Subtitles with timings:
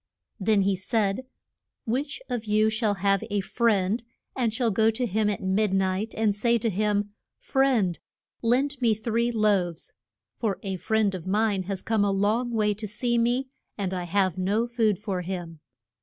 [0.39, 1.27] ]Then he said,
[1.85, 4.01] Which of you shall have a friend
[4.35, 7.99] and shall go to him at mid night and say to him, Friend,
[8.41, 9.93] lend me three loaves:
[10.37, 14.05] for a friend of mine has come a long way to see me, and I
[14.05, 15.59] have no food for him.